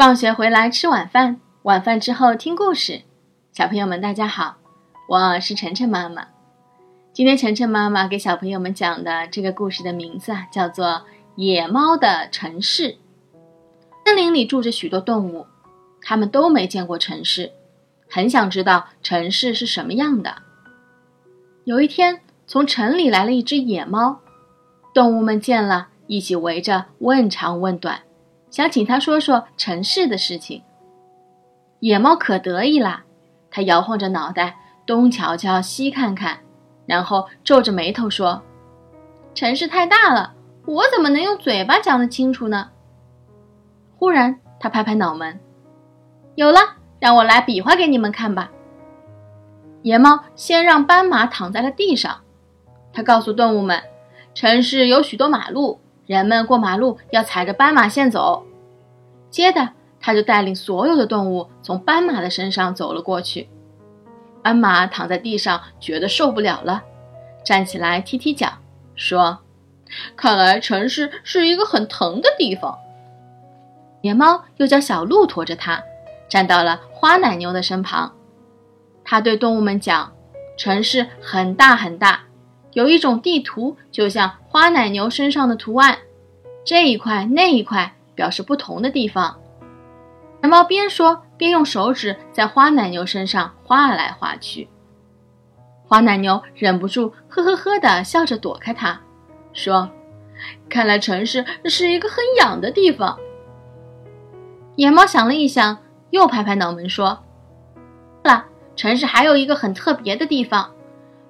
[0.00, 3.02] 放学回来吃晚饭，晚饭之后听故事。
[3.52, 4.56] 小朋友们，大家好，
[5.06, 6.28] 我是晨晨妈妈。
[7.12, 10.86] 今天晨晨妈妈给小朋友们讲的这个故事的名字啊，叫做
[11.36, 12.92] 《野猫的城市》。
[14.06, 15.46] 森林里住着许多动物，
[16.00, 17.52] 它们都没见过城市，
[18.08, 20.36] 很想知道城市是什么样的。
[21.64, 24.20] 有一天，从城里来了一只野猫，
[24.94, 28.00] 动物们见了，一起围着问长问短。
[28.50, 30.62] 想请他说说城市的事情。
[31.78, 33.04] 野猫可得意啦，
[33.50, 36.40] 它摇晃着脑袋，东瞧瞧，西看看，
[36.84, 38.42] 然后皱着眉头说
[39.34, 40.34] ：“城市太大了，
[40.66, 42.70] 我怎么能用嘴巴讲得清楚呢？”
[43.96, 45.40] 忽然，它拍拍脑门
[46.34, 46.58] ：“有了，
[46.98, 48.50] 让我来比划给你们看吧。”
[49.82, 52.20] 野猫先让斑马躺在了地上，
[52.92, 53.82] 它告诉动物们
[54.34, 58.44] ：“城市有许多马路。”人们过马路要踩着斑马线走，
[59.30, 59.68] 接着
[60.00, 63.48] 他就带领所有的动物从斑马的身上走了过去。
[64.42, 66.82] 斑马躺在地上，觉得受不了了，
[67.44, 68.54] 站起来踢踢脚，
[68.96, 69.38] 说
[70.16, 72.76] ：“看来城市是一个很疼的地方。”
[74.02, 75.80] 野猫又叫小鹿驮着它，
[76.28, 78.12] 站到了花奶牛的身旁。
[79.04, 80.12] 他对动物们讲
[80.58, 82.22] ：“城市很大很大。”
[82.72, 85.98] 有一种地图，就像花奶牛身上的图案，
[86.70, 89.40] 这一块那一块表示不同的地方。
[90.40, 94.68] 蓝猫边说边用手指在花奶牛身上画来画去。
[95.82, 99.00] 花奶牛忍不住呵呵呵的笑着躲开它，
[99.52, 99.90] 说
[100.70, 103.18] ：“看来城市是一个很痒的地方。”
[104.78, 105.76] 野猫想了一想，
[106.10, 107.24] 又拍拍脑门说
[108.22, 108.44] ：“了，
[108.76, 110.70] 城市还有一个很特别的地方。”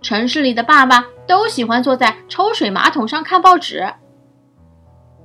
[0.00, 3.92] 城市里的爸爸都喜欢坐在抽水马桶上看报纸。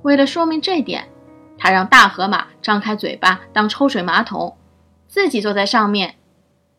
[0.02, 1.08] 为了说明这点，
[1.58, 4.56] 他让大河马张开嘴巴当抽水马桶，
[5.08, 6.16] 自己坐在上面，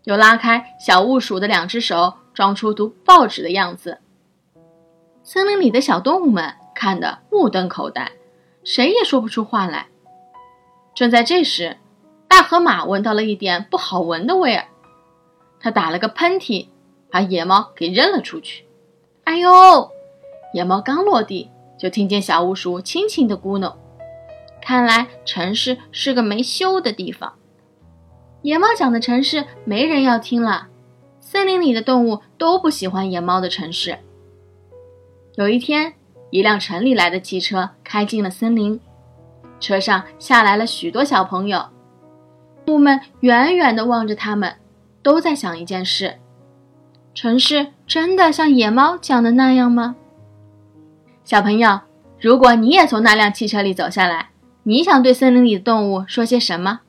[0.03, 3.99] 又拉开小雾鼠的两只手，装出读报纸的样子。
[5.23, 8.11] 森林里的小动物们看得目瞪口呆，
[8.63, 9.87] 谁也说不出话来。
[10.93, 11.77] 正在这时，
[12.27, 14.65] 大河马闻到了一点不好闻的味儿，
[15.59, 16.67] 他打了个喷嚏。
[17.13, 18.65] 把野猫给扔了出去，
[19.25, 19.91] 哎呦！
[20.51, 21.47] 野猫刚落地，
[21.83, 23.75] 就听见小鼯鼠轻轻的咕哝
[24.63, 27.33] ：“看来城市是个没修的地方。”
[28.41, 30.69] 野猫讲的城市没人要听了，
[31.19, 33.99] 森林里的动物都不喜欢野猫的城市。
[35.35, 35.95] 有一天，
[36.29, 38.79] 一辆城里来的汽车开进了森林，
[39.59, 41.65] 车上下来了许多小朋友，
[42.65, 44.55] 动物们远远地望着他们，
[45.01, 46.17] 都在想一件事。
[47.13, 49.97] 城市真的像野猫讲的那样吗？
[51.33, 51.81] 小朋友，
[52.21, 54.29] 如果你也从那辆汽车里走下来，
[54.61, 56.81] 你想对森林里的动物说些什么？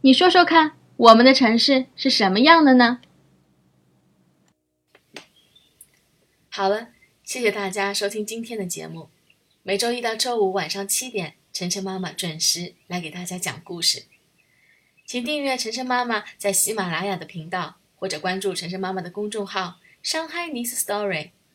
[0.00, 2.98] 你说说看，我们的城市是什么样的呢？
[6.48, 6.88] 好了，
[7.22, 9.08] 谢谢大家收听今天的节目。
[9.62, 14.06] 每周一到周五晚上七点，晨晨妈妈准时来给大家讲故事，
[15.06, 17.76] 请订阅晨晨妈妈在喜马拉雅的频道。
[17.94, 21.30] 或者关注晨晨妈妈的公众号“上海 Nice Story”，